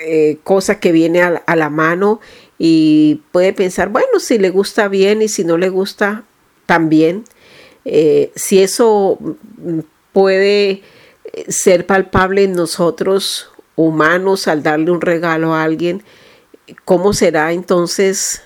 eh, 0.05 0.39
cosa 0.43 0.79
que 0.79 0.91
viene 0.91 1.21
a, 1.21 1.55
la 1.55 1.69
mano 1.69 2.19
y 2.57 3.21
puede 3.31 3.53
pensar, 3.53 3.89
bueno, 3.89 4.19
si 4.19 4.39
le 4.39 4.49
gusta 4.49 4.87
bien 4.87 5.21
y 5.21 5.27
si 5.27 5.43
no 5.43 5.57
le 5.57 5.69
gusta, 5.69 6.23
también. 6.65 7.23
Eh, 7.85 8.31
si 8.35 8.61
eso 8.61 9.19
puede 10.11 10.83
ser 11.47 11.85
palpable 11.85 12.43
en 12.43 12.53
nosotros 12.53 13.49
humanos 13.75 14.47
al 14.47 14.63
darle 14.63 14.91
un 14.91 15.01
regalo 15.01 15.53
a 15.53 15.63
alguien, 15.63 16.03
¿cómo 16.85 17.13
será 17.13 17.51
entonces, 17.53 18.41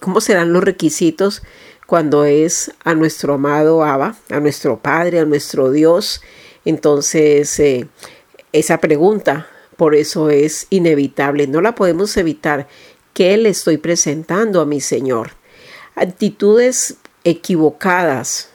cómo 0.00 0.20
serán 0.20 0.52
los 0.52 0.64
requisitos 0.64 1.42
cuando 1.86 2.24
es 2.24 2.72
a 2.84 2.94
nuestro 2.94 3.34
amado 3.34 3.84
Abba, 3.84 4.16
a 4.30 4.40
nuestro 4.40 4.78
Padre, 4.78 5.20
a 5.20 5.24
nuestro 5.24 5.70
Dios? 5.70 6.22
Entonces, 6.64 7.58
eh, 7.60 7.88
esa 8.52 8.78
pregunta, 8.78 9.48
por 9.76 9.94
eso 9.94 10.30
es 10.30 10.66
inevitable, 10.70 11.46
no 11.46 11.60
la 11.60 11.74
podemos 11.74 12.16
evitar. 12.16 12.68
¿Qué 13.12 13.36
le 13.36 13.50
estoy 13.50 13.78
presentando 13.78 14.60
a 14.60 14.66
mi 14.66 14.80
Señor? 14.80 15.32
Actitudes 15.94 16.96
equivocadas 17.22 18.50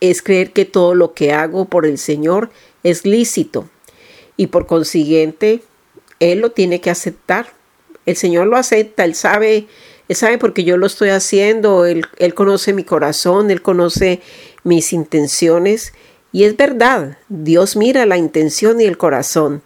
es 0.00 0.22
creer 0.22 0.52
que 0.52 0.64
todo 0.64 0.94
lo 0.94 1.14
que 1.14 1.32
hago 1.32 1.64
por 1.66 1.86
el 1.86 1.98
Señor 1.98 2.50
es 2.82 3.04
lícito 3.04 3.68
y 4.36 4.48
por 4.48 4.66
consiguiente 4.66 5.62
Él 6.20 6.40
lo 6.40 6.52
tiene 6.52 6.80
que 6.80 6.90
aceptar. 6.90 7.52
El 8.06 8.16
Señor 8.16 8.46
lo 8.46 8.56
acepta, 8.56 9.04
Él 9.04 9.14
sabe, 9.14 9.66
Él 10.08 10.16
sabe 10.16 10.38
porque 10.38 10.64
yo 10.64 10.76
lo 10.76 10.86
estoy 10.86 11.10
haciendo, 11.10 11.84
Él, 11.84 12.06
él 12.18 12.34
conoce 12.34 12.72
mi 12.72 12.84
corazón, 12.84 13.50
Él 13.50 13.62
conoce 13.62 14.20
mis 14.64 14.92
intenciones 14.92 15.92
y 16.30 16.44
es 16.44 16.56
verdad, 16.56 17.18
Dios 17.28 17.76
mira 17.76 18.04
la 18.04 18.18
intención 18.18 18.80
y 18.80 18.84
el 18.84 18.98
corazón, 18.98 19.62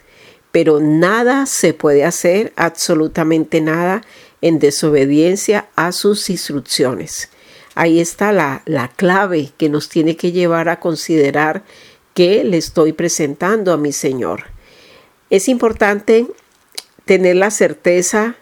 pero 0.52 0.80
nada 0.80 1.46
se 1.46 1.74
puede 1.74 2.04
hacer, 2.04 2.52
absolutamente 2.56 3.60
nada, 3.60 4.02
en 4.42 4.58
desobediencia 4.58 5.68
a 5.74 5.92
sus 5.92 6.30
instrucciones. 6.30 7.30
Ahí 7.74 8.00
está 8.00 8.32
la, 8.32 8.62
la 8.66 8.88
clave 8.88 9.50
que 9.56 9.68
nos 9.68 9.88
tiene 9.88 10.16
que 10.16 10.32
llevar 10.32 10.68
a 10.68 10.80
considerar 10.80 11.64
que 12.14 12.44
le 12.44 12.58
estoy 12.58 12.92
presentando 12.92 13.72
a 13.72 13.78
mi 13.78 13.92
Señor. 13.92 14.44
Es 15.30 15.48
importante 15.48 16.26
tener 17.04 17.36
la 17.36 17.50
certeza 17.50 18.36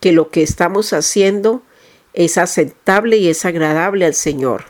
que 0.00 0.12
lo 0.12 0.30
que 0.30 0.42
estamos 0.42 0.92
haciendo 0.92 1.62
es 2.12 2.38
aceptable 2.38 3.16
y 3.16 3.28
es 3.28 3.44
agradable 3.44 4.04
al 4.04 4.14
Señor. 4.14 4.64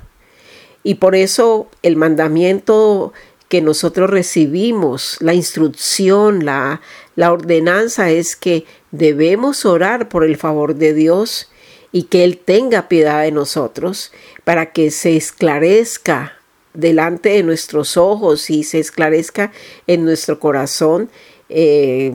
Y 0.83 0.97
por 0.97 1.15
eso 1.15 1.69
el 1.83 1.97
mandamiento 1.97 3.13
que 3.49 3.61
nosotros 3.61 4.11
recibimos, 4.11 5.17
la 5.21 5.35
instrucción, 5.35 6.45
la, 6.45 6.81
la 7.15 7.33
ordenanza 7.33 8.11
es 8.11 8.35
que 8.37 8.65
debemos 8.91 9.65
orar 9.65 10.09
por 10.09 10.25
el 10.25 10.37
favor 10.37 10.75
de 10.75 10.95
Dios 10.95 11.51
y 11.97 12.03
que 12.03 12.25
Él 12.25 12.37
tenga 12.37 12.89
piedad 12.89 13.23
de 13.23 13.33
nosotros 13.33 14.13
para 14.45 14.73
que 14.73 14.91
se 14.91 15.17
esclarezca 15.17 16.35
delante 16.75 17.31
de 17.31 17.43
nuestros 17.43 17.97
ojos 17.97 18.51
y 18.51 18.65
se 18.65 18.81
esclarezca 18.81 19.51
en 19.87 20.05
nuestro 20.05 20.39
corazón 20.39 21.09
eh, 21.49 22.13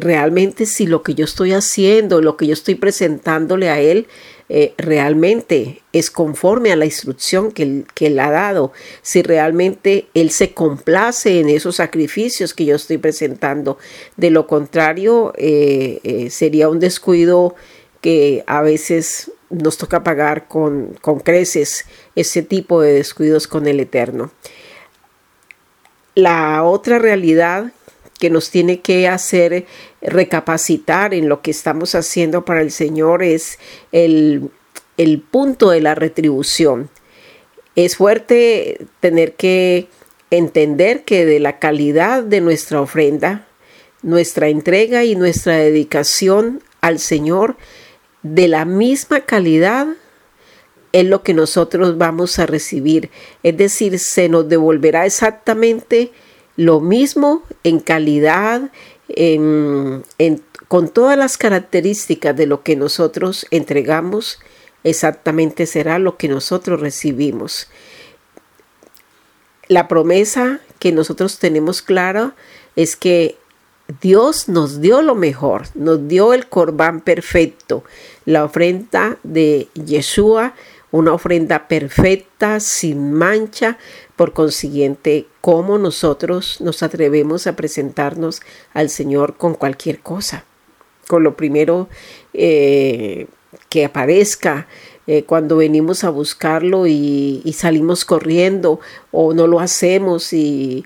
realmente 0.00 0.64
si 0.64 0.86
lo 0.86 1.02
que 1.02 1.14
yo 1.14 1.24
estoy 1.24 1.52
haciendo, 1.52 2.20
lo 2.20 2.36
que 2.36 2.46
yo 2.46 2.52
estoy 2.52 2.74
presentándole 2.76 3.68
a 3.68 3.80
Él, 3.80 4.06
eh, 4.48 4.74
realmente 4.78 5.82
es 5.92 6.08
conforme 6.08 6.70
a 6.70 6.76
la 6.76 6.84
instrucción 6.84 7.50
que 7.50 7.64
él, 7.64 7.86
que 7.94 8.06
él, 8.06 8.20
ha 8.20 8.30
dado, 8.30 8.72
si 9.02 9.22
realmente 9.22 10.06
Él 10.14 10.30
se 10.30 10.54
complace 10.54 11.40
en 11.40 11.48
esos 11.48 11.76
sacrificios 11.76 12.54
que 12.54 12.64
yo 12.64 12.76
estoy 12.76 12.98
presentando. 12.98 13.76
De 14.16 14.30
lo 14.30 14.46
contrario, 14.46 15.32
eh, 15.36 16.28
sería 16.30 16.68
un 16.68 16.78
descuido 16.78 17.56
que 18.06 18.44
a 18.46 18.62
veces 18.62 19.32
nos 19.50 19.78
toca 19.78 20.04
pagar 20.04 20.46
con, 20.46 20.96
con 21.00 21.18
creces 21.18 21.86
ese 22.14 22.44
tipo 22.44 22.80
de 22.80 22.92
descuidos 22.92 23.48
con 23.48 23.66
el 23.66 23.80
Eterno. 23.80 24.30
La 26.14 26.62
otra 26.62 27.00
realidad 27.00 27.72
que 28.20 28.30
nos 28.30 28.50
tiene 28.50 28.80
que 28.80 29.08
hacer 29.08 29.66
recapacitar 30.00 31.14
en 31.14 31.28
lo 31.28 31.42
que 31.42 31.50
estamos 31.50 31.96
haciendo 31.96 32.44
para 32.44 32.60
el 32.60 32.70
Señor 32.70 33.24
es 33.24 33.58
el, 33.90 34.50
el 34.98 35.20
punto 35.20 35.70
de 35.70 35.80
la 35.80 35.96
retribución. 35.96 36.88
Es 37.74 37.96
fuerte 37.96 38.86
tener 39.00 39.34
que 39.34 39.88
entender 40.30 41.02
que 41.02 41.26
de 41.26 41.40
la 41.40 41.58
calidad 41.58 42.22
de 42.22 42.40
nuestra 42.40 42.80
ofrenda, 42.80 43.48
nuestra 44.02 44.46
entrega 44.46 45.02
y 45.02 45.16
nuestra 45.16 45.56
dedicación 45.56 46.62
al 46.80 47.00
Señor, 47.00 47.56
de 48.34 48.48
la 48.48 48.64
misma 48.64 49.20
calidad 49.20 49.88
es 50.92 51.04
lo 51.04 51.22
que 51.22 51.34
nosotros 51.34 51.98
vamos 51.98 52.38
a 52.38 52.46
recibir. 52.46 53.10
Es 53.42 53.56
decir, 53.56 53.98
se 53.98 54.28
nos 54.28 54.48
devolverá 54.48 55.04
exactamente 55.06 56.12
lo 56.56 56.80
mismo 56.80 57.42
en 57.64 57.80
calidad, 57.80 58.70
con 60.68 60.88
todas 60.88 61.18
las 61.18 61.36
características 61.36 62.34
de 62.36 62.46
lo 62.46 62.62
que 62.62 62.76
nosotros 62.76 63.46
entregamos, 63.50 64.40
exactamente 64.84 65.66
será 65.66 65.98
lo 65.98 66.16
que 66.16 66.28
nosotros 66.28 66.80
recibimos. 66.80 67.68
La 69.68 69.86
promesa 69.86 70.60
que 70.78 70.92
nosotros 70.92 71.38
tenemos 71.38 71.82
clara 71.82 72.34
es 72.74 72.96
que 72.96 73.36
Dios 74.00 74.48
nos 74.48 74.80
dio 74.80 75.02
lo 75.02 75.14
mejor, 75.14 75.66
nos 75.74 76.08
dio 76.08 76.32
el 76.32 76.48
corbán 76.48 77.00
perfecto, 77.00 77.84
la 78.26 78.44
ofrenda 78.44 79.18
de 79.22 79.68
Yeshua, 79.74 80.54
una 80.90 81.14
ofrenda 81.14 81.68
perfecta, 81.68 82.60
sin 82.60 83.12
mancha, 83.12 83.78
por 84.16 84.32
consiguiente, 84.32 85.26
¿cómo 85.40 85.78
nosotros 85.78 86.60
nos 86.60 86.82
atrevemos 86.82 87.46
a 87.46 87.56
presentarnos 87.56 88.42
al 88.74 88.90
Señor 88.90 89.36
con 89.36 89.54
cualquier 89.54 90.00
cosa? 90.00 90.44
Con 91.06 91.22
lo 91.22 91.36
primero 91.36 91.88
eh, 92.34 93.26
que 93.68 93.84
aparezca, 93.84 94.66
eh, 95.06 95.22
cuando 95.22 95.58
venimos 95.58 96.02
a 96.02 96.10
buscarlo 96.10 96.88
y, 96.88 97.42
salimos 97.56 98.04
corriendo 98.04 98.80
o 99.12 99.34
no 99.34 99.46
lo 99.46 99.60
hacemos 99.60 100.32
y 100.32 100.84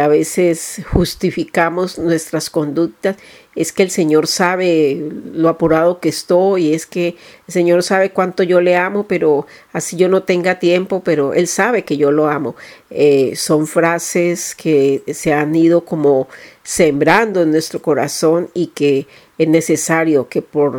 a 0.00 0.08
veces 0.08 0.82
justificamos 0.90 1.98
nuestras 1.98 2.50
conductas, 2.50 3.16
es 3.54 3.72
que 3.72 3.82
el 3.82 3.90
Señor 3.90 4.26
sabe 4.26 5.10
lo 5.32 5.48
apurado 5.48 6.00
que 6.00 6.08
estoy, 6.08 6.74
es 6.74 6.86
que 6.86 7.16
el 7.46 7.54
Señor 7.54 7.82
sabe 7.82 8.10
cuánto 8.10 8.42
yo 8.42 8.60
le 8.60 8.76
amo, 8.76 9.06
pero 9.06 9.46
así 9.72 9.96
yo 9.96 10.08
no 10.08 10.24
tenga 10.24 10.58
tiempo, 10.58 11.02
pero 11.04 11.34
Él 11.34 11.46
sabe 11.46 11.84
que 11.84 11.96
yo 11.96 12.10
lo 12.10 12.28
amo. 12.28 12.56
Eh, 12.90 13.34
son 13.36 13.66
frases 13.66 14.54
que 14.54 15.02
se 15.12 15.32
han 15.32 15.54
ido 15.54 15.84
como 15.84 16.28
sembrando 16.62 17.42
en 17.42 17.50
nuestro 17.50 17.80
corazón 17.80 18.50
y 18.54 18.68
que 18.68 19.06
es 19.38 19.48
necesario 19.48 20.28
que 20.28 20.42
por 20.42 20.76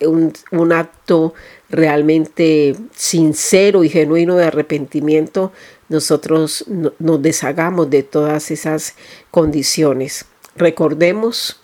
un, 0.00 0.32
un 0.52 0.72
acto 0.72 1.34
realmente 1.68 2.76
sincero 2.94 3.82
y 3.82 3.88
genuino 3.88 4.36
de 4.36 4.44
arrepentimiento 4.44 5.52
nosotros 5.88 6.64
nos 6.98 7.22
deshagamos 7.22 7.90
de 7.90 8.02
todas 8.02 8.50
esas 8.50 8.94
condiciones. 9.30 10.26
Recordemos 10.56 11.63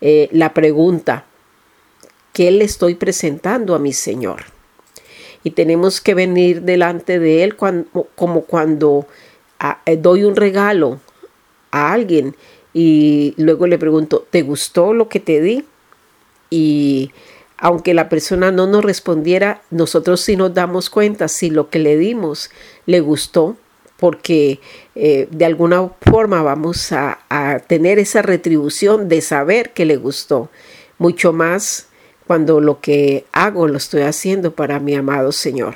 eh, 0.00 0.28
la 0.32 0.54
pregunta, 0.54 1.26
¿qué 2.32 2.50
le 2.50 2.64
estoy 2.64 2.94
presentando 2.94 3.74
a 3.74 3.78
mi 3.78 3.92
Señor? 3.92 4.44
Y 5.42 5.50
tenemos 5.50 6.00
que 6.00 6.14
venir 6.14 6.62
delante 6.62 7.18
de 7.18 7.44
Él 7.44 7.56
como 7.56 8.40
cuando 8.42 9.06
ah, 9.58 9.80
eh, 9.86 9.96
doy 9.96 10.24
un 10.24 10.36
regalo 10.36 11.00
a 11.70 11.92
alguien 11.92 12.36
y 12.72 13.34
luego 13.36 13.66
le 13.66 13.78
pregunto, 13.78 14.26
¿te 14.30 14.42
gustó 14.42 14.92
lo 14.92 15.08
que 15.08 15.20
te 15.20 15.40
di? 15.40 15.64
Y 16.50 17.10
aunque 17.58 17.94
la 17.94 18.08
persona 18.08 18.50
no 18.50 18.66
nos 18.66 18.84
respondiera, 18.84 19.62
nosotros 19.70 20.20
sí 20.20 20.36
nos 20.36 20.54
damos 20.54 20.88
cuenta 20.88 21.28
si 21.28 21.50
lo 21.50 21.68
que 21.68 21.78
le 21.78 21.96
dimos 21.96 22.50
le 22.86 23.00
gustó, 23.00 23.56
porque 24.00 24.60
eh, 24.94 25.28
de 25.30 25.44
alguna 25.44 25.90
forma 26.00 26.42
vamos 26.42 26.90
a, 26.90 27.18
tener 27.68 27.98
esa 27.98 28.22
retribución 28.22 29.08
de 29.08 29.20
saber 29.20 29.72
que 29.74 29.84
le 29.84 29.96
gustó, 29.96 30.50
mucho 30.98 31.32
más 31.32 31.88
cuando 32.26 32.60
lo 32.60 32.80
que 32.80 33.26
hago 33.32 33.68
lo 33.68 33.76
estoy 33.76 34.02
haciendo 34.02 34.54
para 34.54 34.80
mi 34.80 34.94
amado 34.94 35.32
Señor, 35.32 35.74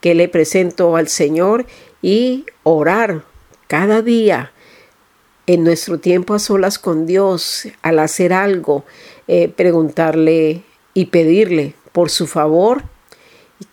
que 0.00 0.14
le 0.14 0.28
presento 0.28 0.96
al 0.96 1.06
Señor 1.08 1.66
y 2.02 2.46
orar 2.64 3.22
cada 3.68 4.02
día 4.02 4.52
en 5.46 5.62
nuestro 5.62 5.98
tiempo 5.98 6.34
a 6.34 6.38
solas 6.40 6.78
con 6.78 7.06
Dios, 7.06 7.68
al 7.82 8.00
hacer 8.00 8.32
algo, 8.32 8.84
eh, 9.28 9.48
preguntarle 9.48 10.62
y 10.94 11.06
pedirle 11.06 11.74
por 11.92 12.10
su 12.10 12.26
favor 12.26 12.82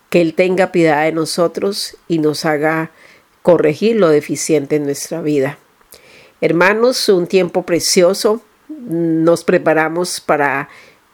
que 0.10 0.21
Él 0.21 0.34
tenga 0.36 0.71
piedad 0.71 1.04
de 1.06 1.12
nosotros 1.12 1.97
y 2.08 2.19
nos 2.19 2.45
haga 2.45 2.91
corregir 3.41 3.95
lo 3.95 4.10
deficiente 4.10 4.75
en 4.75 4.84
nuestra 4.84 5.21
vida. 5.21 5.58
Hermanos, 6.41 7.10
un 7.10 7.28
tiempo 7.28 7.63
precioso. 7.63 8.41
Nos 8.69 9.43
preparamos 9.43 10.21
para 10.21 10.69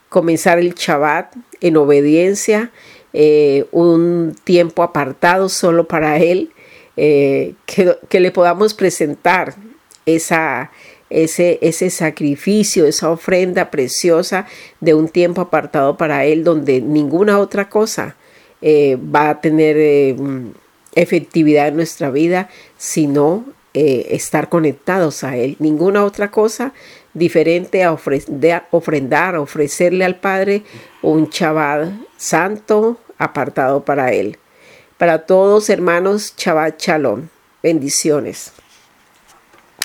comenzar 0.10 0.60
el 0.60 0.76
Shabbat 0.76 1.36
en 1.62 1.78
obediencia, 1.78 2.72
eh, 3.14 3.66
un 3.72 4.36
tiempo 4.44 4.84
apartado 4.84 5.50
solo 5.50 5.88
para 5.88 6.18
Él, 6.18 6.52
eh, 6.98 7.54
que, 7.66 8.20
le 8.20 8.32
podamos 8.32 8.74
presentar 8.74 9.56
esa, 10.06 10.72
ese, 11.10 11.60
ese 11.62 11.90
sacrificio, 11.90 12.86
esa 12.86 13.10
ofrenda 13.10 13.72
preciosa 13.72 14.46
de 14.80 14.94
un 14.94 15.10
tiempo 15.10 15.42
apartado 15.42 15.98
para 15.98 16.26
Él, 16.26 16.44
donde 16.44 16.82
ninguna 16.82 17.40
otra 17.40 17.70
cosa 17.70 18.16
eh, 18.62 18.98
va 18.98 19.32
a 19.32 19.42
tener 19.42 20.16
efectividad 20.96 21.68
en 21.68 21.76
nuestra 21.76 22.10
vida, 22.10 22.50
sino 22.78 23.46
eh, 23.74 24.08
estar 24.12 24.50
conectados 24.50 25.24
a 25.24 25.36
Él. 25.36 25.58
Ninguna 25.60 26.06
otra 26.06 26.32
cosa 26.32 26.74
diferente 27.14 27.84
a, 27.84 27.92
ofrendar, 27.92 29.36
ofrecerle 29.36 30.06
al 30.06 30.16
Padre 30.16 30.64
un 31.02 31.30
chaval 31.30 32.06
santo 32.18 33.00
apartado 33.18 33.84
para 33.84 34.14
Él. 34.14 34.38
Para 34.98 35.26
todos, 35.26 35.70
hermanos, 35.70 36.34
Shabbat 36.38 36.82
Shalom. 36.82 37.28
Bendiciones. 37.62 38.54